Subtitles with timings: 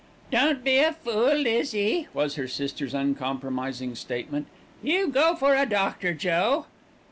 [0.31, 4.47] "Don't be a fool, Lizzie," was her sister's uncompromising comment.
[4.81, 6.65] "You go for a doctor, Joe."